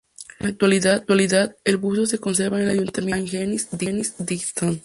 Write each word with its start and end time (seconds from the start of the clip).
En 0.39 0.55
la 0.83 0.93
actualidad 0.95 1.57
el 1.63 1.77
busto 1.77 2.07
se 2.07 2.17
conserva 2.17 2.57
en 2.57 2.63
el 2.63 2.71
ayuntamiento 2.79 3.33
de 3.37 3.59
Saint-Geniez-d'Olt. 3.59 4.79